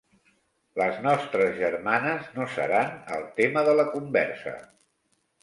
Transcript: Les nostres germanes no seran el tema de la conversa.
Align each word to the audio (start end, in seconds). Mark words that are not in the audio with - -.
Les 0.81 0.95
nostres 1.07 1.53
germanes 1.59 2.31
no 2.39 2.47
seran 2.55 2.97
el 3.19 3.29
tema 3.43 3.65
de 3.69 3.77
la 3.83 3.87
conversa. 3.93 4.57